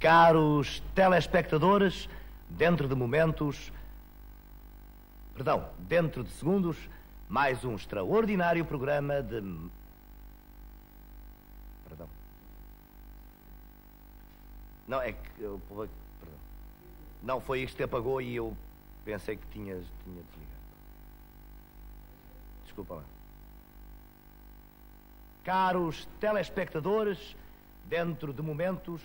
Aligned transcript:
Caros 0.00 0.82
telespectadores, 0.94 2.08
dentro 2.48 2.88
de 2.88 2.94
momentos, 2.94 3.70
perdão, 5.34 5.68
dentro 5.80 6.24
de 6.24 6.30
segundos, 6.30 6.88
mais 7.28 7.62
um 7.66 7.74
extraordinário 7.74 8.64
programa 8.64 9.22
de. 9.22 9.42
Perdão. 11.86 12.08
Não, 14.88 15.02
é 15.02 15.12
que. 15.12 15.28
Eu, 15.38 15.60
perdão. 15.68 15.88
Não, 17.22 17.38
foi 17.38 17.60
isto 17.60 17.76
que 17.76 17.82
apagou 17.82 18.22
e 18.22 18.34
eu 18.34 18.56
pensei 19.04 19.36
que 19.36 19.46
tinhas, 19.48 19.84
tinha 20.02 20.22
desligado. 20.22 20.60
Desculpa 22.64 22.94
lá. 22.94 23.04
Caros 25.44 26.08
telespectadores, 26.18 27.36
dentro 27.84 28.32
de 28.32 28.40
momentos, 28.40 29.02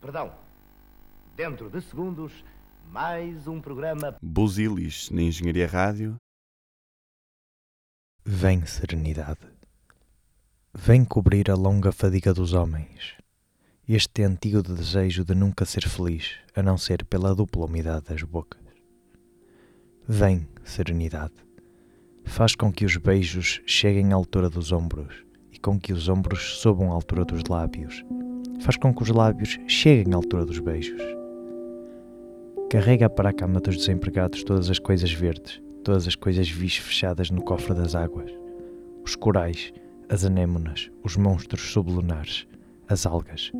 perdão, 0.00 0.32
dentro 1.36 1.68
de 1.68 1.80
segundos, 1.82 2.32
mais 2.90 3.46
um 3.46 3.60
programa. 3.60 4.16
Buzilis 4.22 5.10
na 5.10 5.22
Engenharia 5.22 5.66
Rádio. 5.66 6.16
Vem 8.24 8.64
serenidade. 8.64 9.40
Vem 10.72 11.04
cobrir 11.04 11.50
a 11.50 11.54
longa 11.54 11.92
fadiga 11.92 12.32
dos 12.32 12.54
homens. 12.54 13.16
Este 13.86 14.22
antigo 14.22 14.62
desejo 14.62 15.24
de 15.24 15.34
nunca 15.34 15.64
ser 15.66 15.86
feliz, 15.86 16.36
a 16.54 16.62
não 16.62 16.78
ser 16.78 17.04
pela 17.04 17.34
dupla 17.34 17.66
umidade 17.66 18.06
das 18.06 18.22
bocas. 18.22 18.60
Vem, 20.08 20.48
serenidade. 20.64 21.34
Faz 22.24 22.54
com 22.54 22.72
que 22.72 22.84
os 22.84 22.96
beijos 22.96 23.60
cheguem 23.66 24.12
à 24.12 24.14
altura 24.14 24.48
dos 24.48 24.72
ombros 24.72 25.24
e 25.52 25.58
com 25.58 25.78
que 25.78 25.92
os 25.92 26.08
ombros 26.08 26.58
subam 26.60 26.90
à 26.90 26.94
altura 26.94 27.24
dos 27.24 27.44
lábios. 27.44 28.04
Faz 28.60 28.76
com 28.76 28.94
que 28.94 29.02
os 29.02 29.08
lábios 29.08 29.58
cheguem 29.66 30.12
à 30.12 30.16
altura 30.16 30.44
dos 30.44 30.58
beijos. 30.58 31.00
Carrega 32.70 33.08
para 33.08 33.30
a 33.30 33.32
cama 33.32 33.58
dos 33.58 33.76
desempregados 33.76 34.44
todas 34.44 34.70
as 34.70 34.78
coisas 34.78 35.10
verdes, 35.12 35.60
todas 35.82 36.06
as 36.06 36.14
coisas 36.14 36.48
vis 36.48 36.76
fechadas 36.76 37.30
no 37.30 37.42
cofre 37.42 37.74
das 37.74 37.94
águas. 37.94 38.30
Os 39.04 39.16
corais, 39.16 39.72
as 40.08 40.24
anêmonas, 40.24 40.90
os 41.02 41.16
monstros 41.16 41.72
sublunares, 41.72 42.46
as 42.86 43.06
algas, 43.06 43.50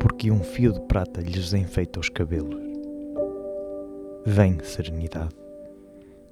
porque 0.00 0.30
um 0.30 0.42
fio 0.42 0.72
de 0.72 0.80
prata 0.82 1.20
lhes 1.20 1.52
enfeita 1.52 2.00
os 2.00 2.08
cabelos. 2.08 2.60
Vem, 4.26 4.58
serenidade, 4.62 5.34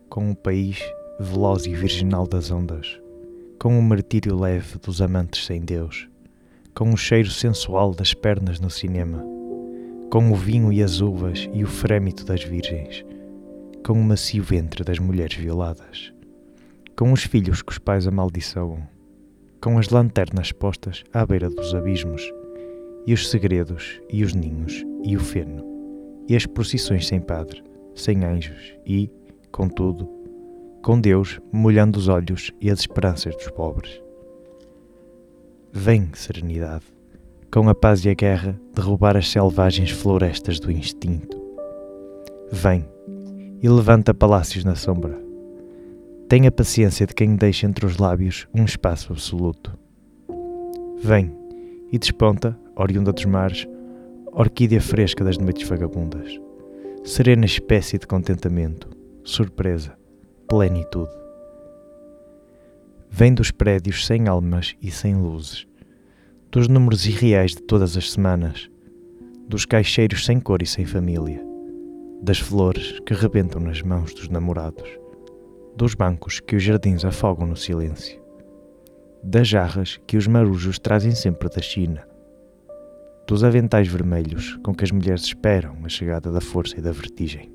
com 0.08 0.30
o 0.30 0.36
país 0.36 0.78
veloz 1.20 1.66
e 1.66 1.74
virginal 1.74 2.26
das 2.26 2.50
ondas, 2.50 3.00
com 3.58 3.78
o 3.78 3.82
martírio 3.82 4.38
leve 4.38 4.78
dos 4.78 5.00
amantes 5.00 5.46
sem 5.46 5.60
Deus, 5.60 6.08
com 6.78 6.92
o 6.92 6.96
cheiro 6.96 7.28
sensual 7.28 7.92
das 7.92 8.14
pernas 8.14 8.60
no 8.60 8.70
cinema, 8.70 9.20
com 10.12 10.30
o 10.30 10.36
vinho 10.36 10.72
e 10.72 10.80
as 10.80 11.00
uvas 11.00 11.50
e 11.52 11.64
o 11.64 11.66
frêmito 11.66 12.24
das 12.24 12.44
virgens, 12.44 13.04
com 13.84 13.94
o 13.94 14.04
macio 14.04 14.44
ventre 14.44 14.84
das 14.84 15.00
mulheres 15.00 15.36
violadas, 15.36 16.12
com 16.96 17.12
os 17.12 17.24
filhos 17.24 17.62
que 17.62 17.72
os 17.72 17.78
pais 17.78 18.06
amaldiçoam, 18.06 18.86
com 19.60 19.76
as 19.76 19.88
lanternas 19.88 20.52
postas 20.52 21.02
à 21.12 21.26
beira 21.26 21.50
dos 21.50 21.74
abismos, 21.74 22.22
e 23.04 23.12
os 23.12 23.28
segredos, 23.28 24.00
e 24.08 24.22
os 24.22 24.32
ninhos, 24.32 24.84
e 25.02 25.16
o 25.16 25.20
feno, 25.20 25.64
e 26.28 26.36
as 26.36 26.46
procissões 26.46 27.08
sem 27.08 27.20
padre, 27.20 27.60
sem 27.92 28.24
anjos, 28.24 28.72
e, 28.86 29.10
contudo, 29.50 30.08
com 30.80 31.00
Deus 31.00 31.40
molhando 31.50 31.98
os 31.98 32.06
olhos 32.06 32.52
e 32.60 32.70
as 32.70 32.78
esperanças 32.78 33.34
dos 33.34 33.50
pobres. 33.50 34.00
Vem, 35.72 36.08
serenidade, 36.14 36.84
com 37.52 37.68
a 37.68 37.74
paz 37.74 38.04
e 38.04 38.08
a 38.08 38.14
guerra 38.14 38.58
derrubar 38.74 39.16
as 39.16 39.28
selvagens 39.28 39.90
florestas 39.90 40.58
do 40.58 40.72
instinto. 40.72 41.36
Vem 42.50 42.88
e 43.62 43.68
levanta 43.68 44.14
palácios 44.14 44.64
na 44.64 44.74
sombra. 44.74 45.18
Tenha 46.26 46.50
paciência 46.50 47.06
de 47.06 47.14
quem 47.14 47.36
deixa 47.36 47.66
entre 47.66 47.84
os 47.84 47.98
lábios 47.98 48.46
um 48.54 48.64
espaço 48.64 49.12
absoluto. 49.12 49.78
Vem 51.02 51.36
e 51.92 51.98
desponta, 51.98 52.58
oriunda 52.74 53.12
dos 53.12 53.26
mares, 53.26 53.66
orquídea 54.32 54.80
fresca 54.80 55.22
das 55.22 55.36
noites 55.36 55.68
vagabundas, 55.68 56.40
serena 57.04 57.44
espécie 57.44 57.98
de 57.98 58.06
contentamento, 58.06 58.88
surpresa, 59.22 59.96
plenitude. 60.48 61.17
Vem 63.10 63.34
dos 63.34 63.50
prédios 63.50 64.06
sem 64.06 64.28
almas 64.28 64.76
e 64.80 64.90
sem 64.90 65.16
luzes, 65.16 65.66
dos 66.50 66.68
números 66.68 67.06
irreais 67.06 67.52
de 67.52 67.62
todas 67.62 67.96
as 67.96 68.12
semanas, 68.12 68.70
dos 69.48 69.64
caixeiros 69.64 70.24
sem 70.24 70.38
cor 70.40 70.62
e 70.62 70.66
sem 70.66 70.86
família, 70.86 71.44
das 72.22 72.38
flores 72.38 73.00
que 73.06 73.14
rebentam 73.14 73.60
nas 73.60 73.82
mãos 73.82 74.14
dos 74.14 74.28
namorados, 74.28 74.88
dos 75.76 75.94
bancos 75.94 76.40
que 76.40 76.56
os 76.56 76.62
jardins 76.62 77.04
afogam 77.04 77.46
no 77.46 77.56
silêncio 77.56 78.28
das 79.22 79.48
jarras 79.48 80.00
que 80.06 80.16
os 80.16 80.26
marujos 80.26 80.78
trazem 80.78 81.12
sempre 81.12 81.48
da 81.48 81.60
China, 81.60 82.06
dos 83.26 83.44
aventais 83.44 83.88
vermelhos 83.88 84.58
com 84.62 84.74
que 84.74 84.84
as 84.84 84.90
mulheres 84.90 85.22
esperam 85.22 85.76
a 85.84 85.88
chegada 85.88 86.30
da 86.30 86.40
força 86.40 86.78
e 86.78 86.80
da 86.80 86.92
vertigem. 86.92 87.52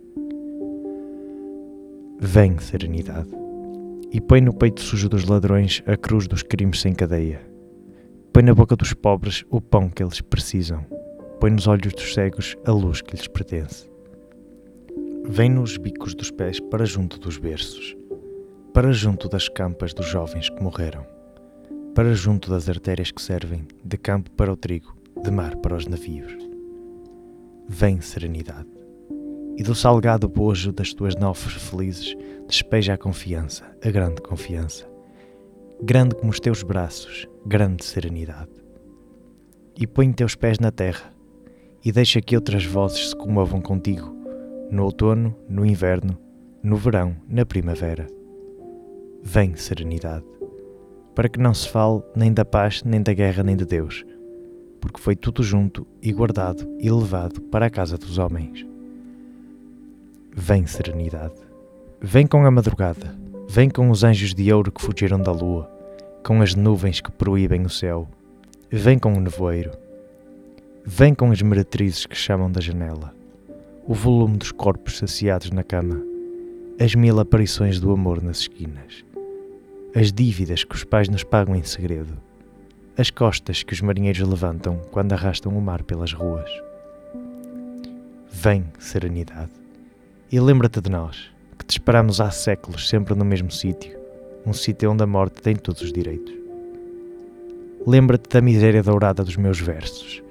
Vem, 2.19 2.57
serenidade, 2.59 3.29
e 4.13 4.21
põe 4.21 4.39
no 4.39 4.53
peito 4.53 4.79
sujo 4.79 5.09
dos 5.09 5.25
ladrões 5.25 5.83
a 5.85 5.97
cruz 5.97 6.27
dos 6.27 6.43
crimes 6.43 6.79
sem 6.79 6.93
cadeia. 6.93 7.41
Põe 8.31 8.43
na 8.43 8.53
boca 8.53 8.75
dos 8.75 8.93
pobres 8.93 9.43
o 9.49 9.59
pão 9.59 9.89
que 9.89 10.03
eles 10.03 10.21
precisam. 10.21 10.85
Põe 11.39 11.51
nos 11.51 11.67
olhos 11.67 11.93
dos 11.93 12.13
cegos 12.13 12.55
a 12.65 12.71
luz 12.71 13.01
que 13.01 13.15
lhes 13.15 13.27
pertence. 13.27 13.89
Vem 15.25 15.49
nos 15.49 15.77
bicos 15.77 16.13
dos 16.15 16.31
pés 16.31 16.59
para 16.59 16.85
junto 16.85 17.19
dos 17.19 17.37
berços, 17.37 17.95
para 18.73 18.91
junto 18.91 19.27
das 19.27 19.49
campas 19.49 19.93
dos 19.93 20.07
jovens 20.07 20.49
que 20.49 20.61
morreram 20.61 21.05
para 21.93 22.15
junto 22.15 22.49
das 22.49 22.67
artérias 22.67 23.11
que 23.11 23.21
servem 23.21 23.67
de 23.83 23.97
campo 23.97 24.31
para 24.31 24.51
o 24.51 24.57
trigo, 24.57 24.95
de 25.21 25.29
mar 25.29 25.55
para 25.57 25.75
os 25.75 25.85
navios. 25.85 26.35
Vem 27.67 28.01
serenidade, 28.01 28.67
e 29.57 29.63
do 29.63 29.75
salgado 29.75 30.27
bojo 30.27 30.71
das 30.71 30.93
tuas 30.93 31.15
nofres 31.15 31.61
felizes 31.61 32.15
despeja 32.47 32.93
a 32.93 32.97
confiança, 32.97 33.63
a 33.83 33.89
grande 33.91 34.21
confiança, 34.21 34.87
grande 35.81 36.15
como 36.15 36.31
os 36.31 36.39
teus 36.39 36.63
braços, 36.63 37.27
grande 37.45 37.83
serenidade. 37.83 38.51
E 39.79 39.87
põe 39.87 40.11
teus 40.11 40.35
pés 40.35 40.59
na 40.59 40.71
terra, 40.71 41.13
e 41.83 41.91
deixa 41.91 42.21
que 42.21 42.35
outras 42.35 42.65
vozes 42.65 43.09
se 43.09 43.15
comovam 43.15 43.61
contigo, 43.61 44.15
no 44.71 44.83
outono, 44.83 45.35
no 45.49 45.65
inverno, 45.65 46.17
no 46.61 46.75
verão, 46.75 47.15
na 47.27 47.45
primavera. 47.45 48.07
Vem 49.21 49.55
serenidade 49.55 50.25
para 51.15 51.29
que 51.29 51.39
não 51.39 51.53
se 51.53 51.69
fale 51.69 52.01
nem 52.15 52.33
da 52.33 52.43
paz, 52.43 52.83
nem 52.83 53.01
da 53.01 53.13
guerra, 53.13 53.43
nem 53.43 53.55
de 53.55 53.65
Deus, 53.65 54.03
porque 54.81 54.99
foi 54.99 55.15
tudo 55.15 55.43
junto 55.43 55.85
e 56.01 56.11
guardado 56.11 56.67
e 56.79 56.89
levado 56.89 57.41
para 57.41 57.67
a 57.67 57.69
casa 57.69 57.97
dos 57.97 58.17
homens. 58.17 58.72
Vem, 60.35 60.65
serenidade, 60.65 61.35
vem 62.01 62.25
com 62.25 62.43
a 62.43 62.49
madrugada, 62.49 63.15
vem 63.47 63.69
com 63.69 63.91
os 63.91 64.03
anjos 64.03 64.33
de 64.33 64.51
ouro 64.51 64.71
que 64.71 64.81
fugiram 64.81 65.21
da 65.21 65.31
lua, 65.31 65.69
com 66.25 66.41
as 66.41 66.55
nuvens 66.55 66.99
que 66.99 67.11
proíbem 67.11 67.61
o 67.61 67.69
céu, 67.69 68.07
vem 68.71 68.97
com 68.97 69.13
o 69.13 69.19
nevoeiro, 69.19 69.71
vem 70.83 71.13
com 71.13 71.31
as 71.31 71.39
meretrizes 71.41 72.07
que 72.07 72.15
chamam 72.15 72.51
da 72.51 72.59
janela, 72.59 73.13
o 73.85 73.93
volume 73.93 74.37
dos 74.37 74.51
corpos 74.51 74.97
saciados 74.97 75.51
na 75.51 75.63
cama, 75.63 76.03
as 76.81 76.95
mil 76.95 77.19
aparições 77.19 77.79
do 77.79 77.91
amor 77.91 78.21
nas 78.21 78.39
esquinas. 78.39 79.05
As 79.95 80.11
dívidas 80.11 80.63
que 80.63 80.73
os 80.73 80.83
pais 80.83 81.07
nos 81.07 81.23
pagam 81.23 81.55
em 81.55 81.61
segredo, 81.61 82.17
as 82.97 83.11
costas 83.11 83.61
que 83.61 83.73
os 83.73 83.81
marinheiros 83.81 84.27
levantam 84.27 84.81
quando 84.89 85.13
arrastam 85.13 85.55
o 85.55 85.61
mar 85.61 85.83
pelas 85.83 86.11
ruas. 86.11 86.49
Vem, 88.31 88.65
serenidade, 88.79 89.51
e 90.33 90.39
lembra-te 90.39 90.81
de 90.81 90.89
nós, 90.89 91.29
que 91.59 91.63
te 91.63 91.73
esperamos 91.73 92.19
há 92.19 92.31
séculos 92.31 92.89
sempre 92.89 93.13
no 93.13 93.23
mesmo 93.23 93.51
sítio, 93.51 93.95
um 94.43 94.51
sítio 94.51 94.91
onde 94.91 95.03
a 95.03 95.05
morte 95.05 95.39
tem 95.39 95.55
todos 95.55 95.83
os 95.83 95.93
direitos. 95.93 96.33
Lembra-te 97.85 98.27
da 98.29 98.41
miséria 98.41 98.81
dourada 98.81 99.23
dos 99.23 99.37
meus 99.37 99.59
versos, 99.59 100.23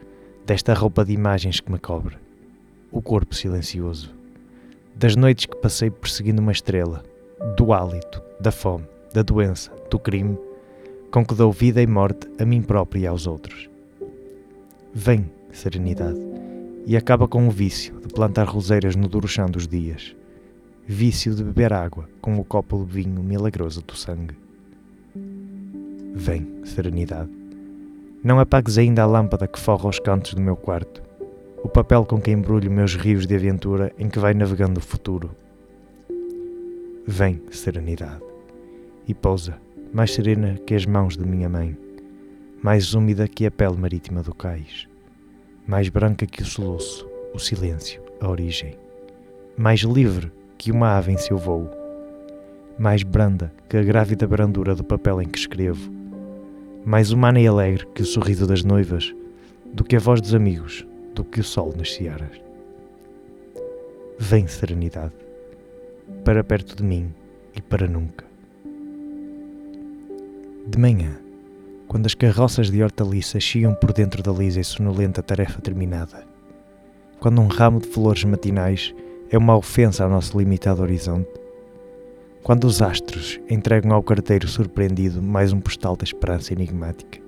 desta 0.45 0.75
roupa 0.75 1.05
de 1.05 1.13
imagens 1.13 1.61
que 1.61 1.71
me 1.71 1.79
cobre, 1.79 2.17
o 2.91 3.01
corpo 3.01 3.33
silencioso, 3.33 4.13
das 4.97 5.15
noites 5.15 5.47
que 5.47 5.55
passei 5.55 5.89
perseguindo 5.89 6.43
uma 6.43 6.51
estrela, 6.51 7.05
do 7.57 7.73
hálito, 7.73 8.21
da 8.41 8.51
fome, 8.51 8.89
da 9.15 9.23
doença, 9.23 9.71
do 9.89 10.01
crime, 10.01 10.37
com 11.13 11.25
que 11.25 11.37
dou 11.37 11.53
vida 11.53 11.81
e 11.81 11.87
morte 11.87 12.29
a 12.41 12.45
mim 12.45 12.61
próprio 12.61 13.03
e 13.03 13.07
aos 13.07 13.29
outros. 13.29 13.71
Vem, 14.93 15.31
serenidade, 15.53 16.19
e 16.87 16.97
acaba 16.97 17.29
com 17.29 17.47
o 17.47 17.51
vício 17.51 17.99
de 18.01 18.09
plantar 18.09 18.45
roseiras 18.45 18.97
no 18.97 19.09
duro 19.09 19.29
chão 19.29 19.47
dos 19.47 19.69
dias, 19.69 20.15
vício 20.87 21.35
de 21.35 21.45
beber 21.45 21.73
água 21.73 22.09
com 22.21 22.39
o 22.39 22.45
copo 22.45 22.85
de 22.85 22.93
vinho 22.93 23.23
milagroso 23.23 23.83
do 23.83 23.97
sangue. 23.97 24.37
Vem, 26.15 26.47
serenidade, 26.65 27.31
não 28.23 28.39
apagues 28.39 28.79
ainda 28.79 29.03
a 29.03 29.07
lâmpada 29.07 29.49
que 29.49 29.59
forra 29.59 29.89
os 29.89 29.99
cantos 29.99 30.35
do 30.35 30.41
meu 30.41 30.57
quarto. 30.57 31.03
o 31.63 31.69
papel 31.69 32.05
com 32.05 32.21
que 32.21 32.31
embrulho 32.31 32.71
meus 32.71 32.97
rios 32.97 33.27
de 33.27 33.37
aventura 33.37 33.93
em 33.97 34.09
que 34.09 34.19
vai 34.19 34.35
navegando 34.35 34.81
o 34.81 34.83
futuro. 34.83 35.31
Vem, 37.07 37.41
serenidade, 37.51 38.23
e 39.07 39.15
pousa, 39.15 39.59
mais 39.93 40.13
serena 40.13 40.59
que 40.67 40.75
as 40.75 40.85
mãos 40.85 41.17
de 41.17 41.25
minha 41.25 41.49
mãe, 41.49 41.77
mais 42.63 42.95
úmida 42.95 43.29
que 43.29 43.47
a 43.47 43.51
pele 43.51 43.77
marítima 43.77 44.23
do 44.23 44.35
cais, 44.35 44.89
mais 45.67 45.89
branca 45.89 46.27
que 46.27 46.43
o 46.43 46.47
soluço, 46.47 47.09
o 47.33 47.39
silêncio, 47.39 48.03
a 48.21 48.29
origem, 48.29 48.77
mais 49.57 49.81
livre 49.81 50.33
que 50.59 50.73
uma 50.73 50.97
ave 50.97 51.13
em 51.13 51.17
seu 51.17 51.39
voo, 51.39 51.71
mais 52.79 53.03
branda 53.03 53.53
que 53.69 53.77
a 53.77 53.83
grávida 53.83 54.27
brandura 54.27 54.75
do 54.75 54.83
papel 54.83 55.23
em 55.23 55.29
que 55.29 55.39
escrevo, 55.39 55.91
mais 56.85 57.13
humana 57.13 57.41
e 57.41 57.47
alegre 57.47 57.87
que 57.95 58.03
o 58.03 58.07
sorriso 58.07 58.47
das 58.47 58.65
noivas, 58.65 59.15
do 59.73 59.85
que 59.85 59.97
a 59.97 60.01
voz 60.01 60.21
dos 60.21 60.35
amigos, 60.35 60.85
do 61.15 61.25
que 61.25 61.41
o 61.41 61.45
sol 61.45 61.73
nas 61.77 61.95
searas. 61.95 62.41
Vem, 64.19 64.47
serenidade, 64.47 65.13
para 66.25 66.43
perto 66.43 66.77
de 66.77 66.83
mim 66.83 67.13
e 67.55 67.63
para 67.63 67.87
nunca. 67.87 68.25
De 70.67 70.79
manhã, 70.79 71.22
quando 71.93 72.07
as 72.07 72.15
carroças 72.15 72.71
de 72.71 72.83
hortaliça 72.83 73.39
chiam 73.39 73.75
por 73.75 73.93
dentro 73.93 74.23
da 74.23 74.33
lisa 74.33 74.59
e 74.59 74.65
sonolenta 74.65 75.23
tarefa 75.23 75.61
terminada, 75.61 76.25
quando 77.21 77.39
um 77.39 77.49
ramo 77.49 77.81
de 77.81 77.87
flores 77.87 78.25
matinais 78.25 78.95
é 79.31 79.37
uma 79.37 79.55
ofensa 79.55 80.03
ao 80.03 80.09
nosso 80.09 80.39
limitado 80.39 80.81
horizonte, 80.81 81.29
quando 82.43 82.65
os 82.65 82.81
astros 82.81 83.39
entregam 83.47 83.93
ao 83.93 84.03
carteiro 84.03 84.49
surpreendido 84.49 85.23
mais 85.23 85.53
um 85.53 85.61
postal 85.61 85.95
da 85.95 86.05
esperança 86.05 86.55
enigmática, 86.55 87.21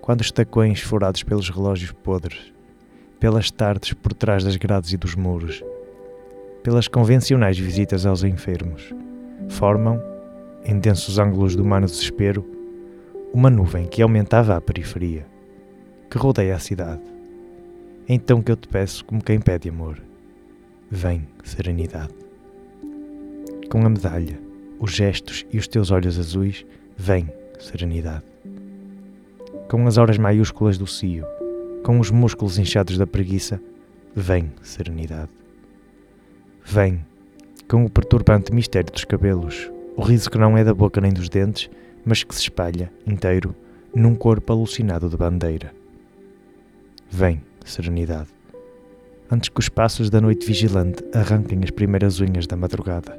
quando 0.00 0.22
os 0.22 0.32
tacões 0.32 0.80
furados 0.80 1.22
pelos 1.22 1.48
relógios 1.48 1.92
podres, 1.92 2.52
pelas 3.20 3.48
tardes 3.48 3.92
por 3.92 4.12
trás 4.12 4.42
das 4.42 4.56
grades 4.56 4.92
e 4.92 4.96
dos 4.96 5.14
muros, 5.14 5.62
pelas 6.64 6.88
convencionais 6.88 7.56
visitas 7.60 8.06
aos 8.06 8.24
enfermos, 8.24 8.92
formam, 9.48 10.02
em 10.64 10.80
densos 10.80 11.16
ângulos 11.16 11.54
do 11.54 11.62
humano 11.62 11.86
desespero, 11.86 12.60
uma 13.32 13.48
nuvem 13.48 13.86
que 13.86 14.02
aumentava 14.02 14.56
a 14.56 14.60
periferia, 14.60 15.26
que 16.10 16.18
rodeia 16.18 16.54
a 16.54 16.58
cidade. 16.58 17.00
Então 18.06 18.42
que 18.42 18.52
eu 18.52 18.56
te 18.56 18.68
peço 18.68 19.04
como 19.04 19.24
quem 19.24 19.40
pede 19.40 19.70
amor. 19.70 20.02
Vem, 20.90 21.26
serenidade. 21.42 22.12
Com 23.70 23.86
a 23.86 23.88
medalha, 23.88 24.38
os 24.78 24.92
gestos 24.92 25.46
e 25.50 25.56
os 25.56 25.66
teus 25.66 25.90
olhos 25.90 26.18
azuis, 26.18 26.66
vem, 26.96 27.26
serenidade. 27.58 28.24
Com 29.70 29.86
as 29.86 29.96
horas 29.96 30.18
maiúsculas 30.18 30.76
do 30.76 30.86
cio, 30.86 31.24
com 31.82 31.98
os 31.98 32.10
músculos 32.10 32.58
inchados 32.58 32.98
da 32.98 33.06
preguiça, 33.06 33.58
vem, 34.14 34.52
serenidade. 34.60 35.30
Vem, 36.62 37.02
com 37.66 37.86
o 37.86 37.90
perturbante 37.90 38.52
mistério 38.52 38.92
dos 38.92 39.06
cabelos, 39.06 39.70
o 39.96 40.02
riso 40.02 40.30
que 40.30 40.36
não 40.36 40.58
é 40.58 40.62
da 40.62 40.74
boca 40.74 41.00
nem 41.00 41.12
dos 41.12 41.30
dentes, 41.30 41.70
mas 42.04 42.22
que 42.24 42.34
se 42.34 42.42
espalha, 42.42 42.92
inteiro, 43.06 43.54
num 43.94 44.14
corpo 44.14 44.52
alucinado 44.52 45.08
de 45.08 45.16
bandeira. 45.16 45.72
Vem, 47.10 47.42
serenidade, 47.64 48.28
antes 49.30 49.48
que 49.48 49.60
os 49.60 49.68
passos 49.68 50.10
da 50.10 50.20
noite 50.20 50.46
vigilante 50.46 51.04
arranquem 51.14 51.60
as 51.62 51.70
primeiras 51.70 52.20
unhas 52.20 52.46
da 52.46 52.56
madrugada, 52.56 53.18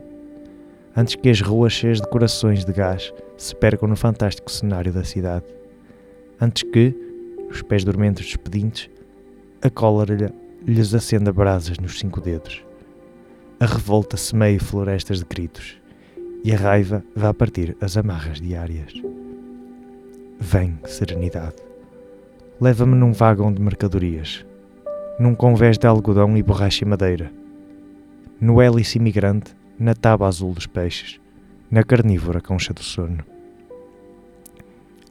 antes 0.95 1.15
que 1.15 1.29
as 1.29 1.41
ruas 1.41 1.73
cheias 1.73 2.01
de 2.01 2.09
corações 2.09 2.65
de 2.65 2.73
gás 2.73 3.13
se 3.37 3.55
percam 3.55 3.87
no 3.87 3.95
fantástico 3.95 4.51
cenário 4.51 4.91
da 4.91 5.03
cidade, 5.03 5.45
antes 6.39 6.63
que, 6.63 6.95
os 7.49 7.61
pés 7.61 7.83
dormentes 7.83 8.25
dos 8.25 8.35
pedintes, 8.37 8.89
a 9.61 9.69
cólera 9.69 10.33
lhes 10.65 10.93
acenda 10.93 11.31
brasas 11.31 11.77
nos 11.77 11.99
cinco 11.99 12.19
dedos. 12.19 12.63
A 13.59 13.65
revolta 13.65 14.17
semeia 14.17 14.59
florestas 14.59 15.19
de 15.19 15.25
gritos 15.25 15.77
e 16.43 16.53
a 16.53 16.57
raiva 16.57 17.03
vá 17.15 17.33
partir 17.33 17.77
as 17.79 17.95
amarras 17.95 18.41
diárias. 18.41 18.93
Vem, 20.39 20.77
serenidade. 20.85 21.55
Leva-me 22.59 22.95
num 22.95 23.13
vagão 23.13 23.51
de 23.53 23.61
mercadorias, 23.61 24.45
num 25.17 25.33
convés 25.33 25.77
de 25.77 25.87
algodão 25.87 26.35
e 26.35 26.43
borracha 26.43 26.83
e 26.83 26.87
madeira, 26.87 27.31
no 28.41 28.61
hélice 28.61 28.97
imigrante, 28.97 29.55
na 29.79 29.93
tábua 29.93 30.27
azul 30.27 30.53
dos 30.53 30.67
peixes, 30.67 31.19
na 31.71 31.83
carnívora 31.83 32.41
concha 32.41 32.73
do 32.73 32.83
sono. 32.83 33.23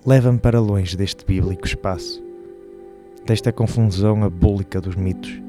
Leva-me 0.04 0.38
para 0.38 0.60
longe 0.60 0.96
deste 0.96 1.24
bíblico 1.24 1.66
espaço, 1.66 2.22
desta 3.24 3.52
confusão 3.52 4.22
abúlica 4.22 4.80
dos 4.80 4.96
mitos, 4.96 5.40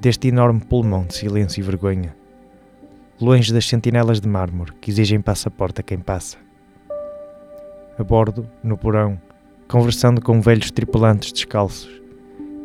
deste 0.00 0.28
enorme 0.28 0.60
pulmão 0.60 1.04
de 1.04 1.14
silêncio 1.14 1.60
e 1.60 1.62
vergonha, 1.62 2.16
longe 3.24 3.54
das 3.54 3.66
sentinelas 3.66 4.20
de 4.20 4.28
mármore 4.28 4.72
que 4.82 4.90
exigem 4.90 5.18
passaporte 5.18 5.80
a 5.80 5.82
quem 5.82 5.98
passa. 5.98 6.36
A 7.98 8.04
bordo, 8.04 8.46
no 8.62 8.76
porão, 8.76 9.18
conversando 9.66 10.20
com 10.20 10.42
velhos 10.42 10.70
tripulantes 10.70 11.32
descalços, 11.32 11.90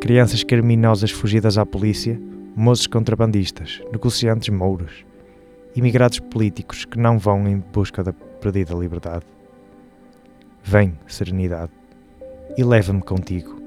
crianças 0.02 0.44
criminosas 0.44 1.12
fugidas 1.12 1.58
à 1.58 1.66
polícia, 1.66 2.20
moços 2.56 2.88
contrabandistas, 2.88 3.82
negociantes 3.90 4.50
mouros, 4.50 5.06
imigrados 5.76 6.20
políticos 6.20 6.84
que 6.84 7.00
não 7.00 7.18
vão 7.18 7.48
em 7.48 7.58
busca 7.58 8.04
da 8.04 8.12
perdida 8.12 8.74
liberdade. 8.74 9.26
Vem, 10.62 11.00
serenidade, 11.08 11.72
e 12.58 12.64
leva-me 12.66 13.02
contigo. 13.02 13.58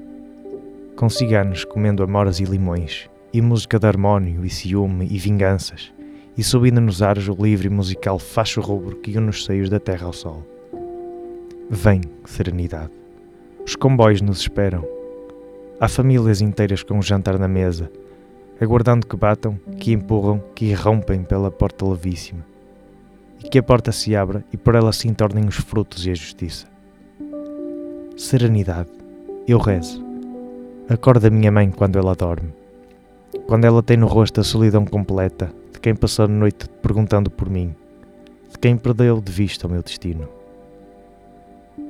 Com 0.95 1.09
ciganos 1.09 1.65
comendo 1.65 2.03
amoras 2.03 2.39
e 2.39 2.43
limões, 2.43 3.09
e 3.33 3.41
música 3.41 3.79
de 3.79 3.87
harmónio 3.87 4.45
e 4.45 4.49
ciúme 4.49 5.07
e 5.09 5.17
vinganças, 5.17 5.91
e 6.37 6.43
subindo 6.43 6.81
nos 6.81 7.01
ares 7.01 7.27
o 7.27 7.33
livre 7.33 7.67
e 7.67 7.69
musical 7.69 8.17
facho 8.17 8.61
rubro 8.61 8.97
que 8.97 9.17
une 9.17 9.29
os 9.29 9.45
seios 9.45 9.69
da 9.69 9.79
terra 9.79 10.07
ao 10.07 10.13
sol. 10.13 10.43
Vem, 11.69 12.01
serenidade. 12.25 12.91
Os 13.65 13.75
comboios 13.75 14.21
nos 14.21 14.39
esperam. 14.39 14.85
Há 15.79 15.87
famílias 15.87 16.41
inteiras 16.41 16.83
com 16.83 16.99
o 16.99 17.01
jantar 17.01 17.39
na 17.39 17.47
mesa, 17.47 17.89
aguardando 18.59 19.07
que 19.07 19.15
batam, 19.15 19.59
que 19.79 19.91
empurram, 19.91 20.43
que 20.53 20.65
irrompem 20.65 21.23
pela 21.23 21.51
porta 21.51 21.85
levíssima. 21.85 22.45
E 23.43 23.49
que 23.49 23.59
a 23.59 23.63
porta 23.63 23.91
se 23.91 24.15
abra 24.15 24.43
e 24.51 24.57
por 24.57 24.75
ela 24.75 24.93
se 24.93 25.07
entornem 25.07 25.45
os 25.45 25.55
frutos 25.55 26.05
e 26.05 26.11
a 26.11 26.15
justiça. 26.15 26.67
Serenidade. 28.17 28.89
Eu 29.47 29.57
rezo. 29.57 30.03
Acorda 30.87 31.29
minha 31.29 31.51
mãe 31.51 31.71
quando 31.71 31.97
ela 31.97 32.15
dorme. 32.15 32.53
Quando 33.47 33.65
ela 33.65 33.81
tem 33.81 33.97
no 33.97 34.05
rosto 34.05 34.39
a 34.39 34.43
solidão 34.43 34.85
completa 34.85 35.51
de 35.71 35.79
quem 35.79 35.95
passou 35.95 36.25
a 36.25 36.27
noite 36.27 36.69
perguntando 36.81 37.31
por 37.31 37.49
mim, 37.49 37.75
de 38.51 38.59
quem 38.59 38.77
perdeu 38.77 39.19
de 39.19 39.31
vista 39.31 39.65
o 39.67 39.69
meu 39.69 39.81
destino. 39.81 40.29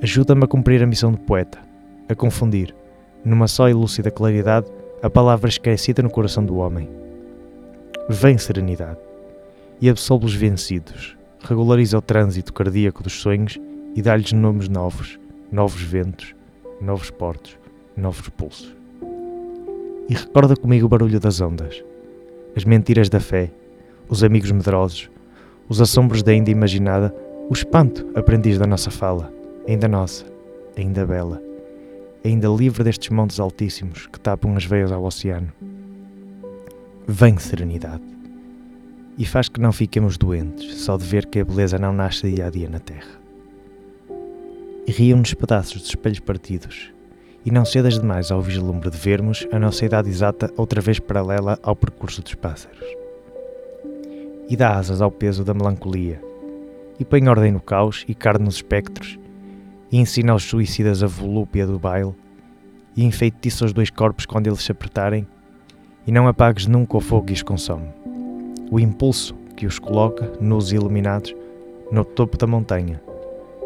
Ajuda-me 0.02 0.44
a 0.44 0.48
cumprir 0.48 0.82
a 0.82 0.86
missão 0.86 1.12
de 1.12 1.18
poeta, 1.18 1.58
a 2.08 2.14
confundir, 2.14 2.74
numa 3.24 3.46
só 3.46 3.68
e 3.68 3.74
lúcida 3.74 4.10
claridade, 4.10 4.66
a 5.02 5.10
palavra 5.10 5.48
esquecida 5.48 6.02
no 6.02 6.10
coração 6.10 6.44
do 6.44 6.56
homem. 6.56 6.88
Vem 8.08 8.38
serenidade 8.38 8.98
e 9.80 9.88
absolve 9.88 10.24
os 10.24 10.34
vencidos, 10.34 11.16
regulariza 11.40 11.98
o 11.98 12.02
trânsito 12.02 12.52
cardíaco 12.52 13.02
dos 13.02 13.20
sonhos 13.20 13.58
e 13.94 14.00
dá-lhes 14.00 14.32
nomes 14.32 14.68
novos, 14.68 15.18
novos 15.52 15.82
ventos, 15.82 16.34
novos 16.80 17.10
portos, 17.10 17.58
novos 17.96 18.28
pulsos. 18.30 18.74
E 20.08 20.14
recorda 20.14 20.54
comigo 20.54 20.86
o 20.86 20.88
barulho 20.88 21.18
das 21.18 21.40
ondas, 21.40 21.82
as 22.54 22.64
mentiras 22.64 23.08
da 23.08 23.20
fé, 23.20 23.50
os 24.08 24.22
amigos 24.22 24.50
medrosos, 24.50 25.10
os 25.68 25.80
assombros 25.80 26.22
da 26.22 26.32
ainda 26.32 26.50
imaginada, 26.50 27.14
o 27.48 27.52
espanto 27.52 28.06
aprendiz 28.14 28.58
da 28.58 28.66
nossa 28.66 28.90
fala, 28.90 29.32
ainda 29.66 29.88
nossa, 29.88 30.26
ainda 30.76 31.06
bela, 31.06 31.42
ainda 32.24 32.48
livre 32.48 32.84
destes 32.84 33.10
montes 33.10 33.40
altíssimos 33.40 34.06
que 34.06 34.20
tapam 34.20 34.56
as 34.56 34.64
veias 34.64 34.92
ao 34.92 35.04
oceano. 35.04 35.52
Vem 37.06 37.38
serenidade 37.38 38.02
e 39.16 39.24
faz 39.24 39.48
que 39.48 39.60
não 39.60 39.72
fiquemos 39.72 40.16
doentes 40.16 40.74
só 40.76 40.96
de 40.96 41.04
ver 41.04 41.26
que 41.26 41.40
a 41.40 41.44
beleza 41.44 41.78
não 41.78 41.92
nasce 41.92 42.30
dia 42.30 42.46
a 42.46 42.50
dia 42.50 42.68
na 42.68 42.78
terra. 42.78 43.20
E 44.86 44.92
riam-nos 44.92 45.32
pedaços 45.34 45.82
de 45.82 45.88
espelhos 45.88 46.20
partidos, 46.20 46.92
e 47.44 47.50
não 47.50 47.64
cedas 47.64 47.98
demais 47.98 48.30
ao 48.30 48.40
vislumbre 48.40 48.90
de 48.90 48.96
vermos 48.96 49.46
a 49.52 49.58
nossa 49.58 49.84
idade 49.84 50.08
exata 50.08 50.50
outra 50.56 50.80
vez 50.80 50.98
paralela 50.98 51.58
ao 51.62 51.76
percurso 51.76 52.22
dos 52.22 52.34
pássaros. 52.34 52.84
E 54.48 54.56
dá 54.56 54.76
asas 54.76 55.02
ao 55.02 55.10
peso 55.10 55.44
da 55.44 55.52
melancolia, 55.52 56.20
e 56.98 57.04
põe 57.04 57.28
ordem 57.28 57.52
no 57.52 57.60
caos 57.60 58.04
e 58.08 58.14
carne 58.14 58.44
nos 58.44 58.56
espectros, 58.56 59.18
e 59.92 59.98
ensina 59.98 60.32
aos 60.32 60.44
suicidas 60.44 61.02
a 61.02 61.06
volúpia 61.06 61.66
do 61.66 61.78
baile, 61.78 62.14
e 62.96 63.04
enfeitiça 63.04 63.64
os 63.64 63.72
dois 63.72 63.90
corpos 63.90 64.24
quando 64.24 64.46
eles 64.46 64.62
se 64.62 64.72
apertarem, 64.72 65.26
e 66.06 66.12
não 66.12 66.28
apagues 66.28 66.66
nunca 66.66 66.96
o 66.96 67.00
fogo 67.00 67.26
que 67.26 67.32
os 67.32 67.42
consome. 67.42 67.88
O 68.70 68.78
impulso 68.78 69.34
que 69.56 69.66
os 69.66 69.78
coloca, 69.78 70.32
nus 70.40 70.72
e 70.72 70.76
iluminados, 70.76 71.34
no 71.90 72.04
topo 72.04 72.36
da 72.36 72.46
montanha, 72.46 73.00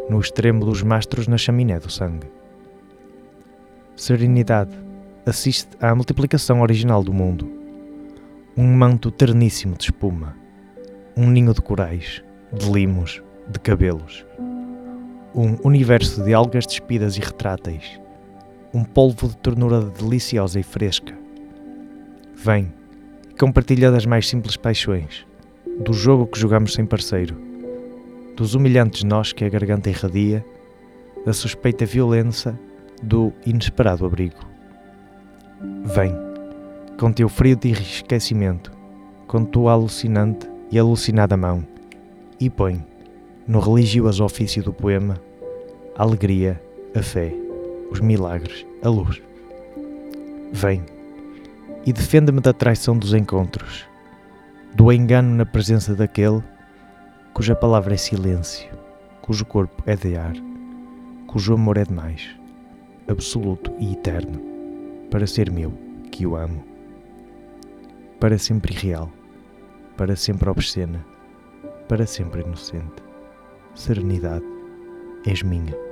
no 0.09 0.21
extremo 0.21 0.65
dos 0.65 0.83
mastros 0.83 1.29
na 1.29 1.37
chaminé 1.37 1.79
do 1.79 1.91
sangue. 1.91 2.38
Serenidade, 3.99 4.71
assiste 5.27 5.71
à 5.81 5.93
multiplicação 5.93 6.61
original 6.61 7.03
do 7.03 7.13
mundo. 7.13 7.51
Um 8.57 8.65
manto 8.65 9.11
terníssimo 9.11 9.75
de 9.77 9.87
espuma, 9.87 10.37
um 11.17 11.29
ninho 11.29 11.53
de 11.53 11.61
corais, 11.61 12.23
de 12.53 12.71
limos, 12.71 13.21
de 13.49 13.59
cabelos, 13.59 14.25
um 15.35 15.57
universo 15.65 16.23
de 16.23 16.33
algas 16.33 16.65
despidas 16.65 17.17
e 17.17 17.21
retráteis, 17.21 18.01
um 18.73 18.85
polvo 18.85 19.27
de 19.27 19.37
ternura 19.39 19.81
deliciosa 19.81 20.61
e 20.61 20.63
fresca. 20.63 21.19
Vem 22.37 22.73
e 23.29 23.35
compartilha 23.35 23.91
das 23.91 24.07
mais 24.07 24.29
simples 24.29 24.57
paixões, 24.57 25.27
do 25.81 25.93
jogo 25.93 26.29
que 26.29 26.39
jogamos 26.39 26.73
sem 26.73 26.87
parceiro, 26.87 27.37
dos 28.37 28.55
humilhantes 28.55 29.03
nós 29.03 29.33
que 29.33 29.45
a 29.45 29.49
garganta 29.49 29.91
irradia, 29.91 30.47
da 31.27 31.33
suspeita 31.33 31.85
violência, 31.85 32.57
do 33.03 33.33
inesperado 33.45 34.05
abrigo. 34.05 34.39
Vem, 35.85 36.15
com 36.99 37.13
teu 37.13 37.29
frio 37.29 37.57
de 37.57 37.71
esquecimento, 37.71 38.73
com 39.27 39.45
tua 39.45 39.73
alucinante 39.73 40.49
e 40.71 40.79
alucinada 40.79 41.37
mão, 41.37 41.65
e 42.41 42.49
põe, 42.49 42.85
no 43.47 43.61
religioso 43.61 44.25
ofício 44.25 44.63
do 44.63 44.73
poema, 44.73 45.21
a 45.97 46.03
alegria, 46.03 46.63
a 46.95 47.03
fé, 47.03 47.33
os 47.91 48.01
milagres, 48.01 48.67
a 48.83 48.89
luz. 48.89 49.21
Vem 50.53 50.85
e 51.85 51.93
defenda-me 51.93 52.41
da 52.41 52.53
traição 52.53 52.97
dos 52.97 53.15
encontros, 53.15 53.87
do 54.75 54.93
engano 54.93 55.35
na 55.35 55.47
presença 55.47 55.95
daquele 55.95 56.43
cuja 57.33 57.55
palavra 57.55 57.95
é 57.95 57.97
silêncio, 57.97 58.69
cujo 59.23 59.45
corpo 59.45 59.83
é 59.87 59.95
de 59.95 60.17
ar, 60.17 60.35
cujo 61.27 61.55
amor 61.55 61.77
é 61.77 61.85
demais, 61.85 62.37
absoluto 63.09 63.73
e 63.79 63.93
eterno, 63.93 64.41
para 65.11 65.27
ser 65.27 65.51
meu, 65.51 65.73
que 66.11 66.27
o 66.27 66.37
amo, 66.37 66.63
para 68.21 68.39
sempre 68.39 68.75
irreal, 68.75 69.11
para 69.97 70.15
sempre 70.17 70.49
obscena, 70.49 71.05
para 71.89 72.07
sempre 72.07 72.43
inocente. 72.43 73.03
Serenidade, 73.75 74.45
és 75.25 75.43
minha. 75.43 75.88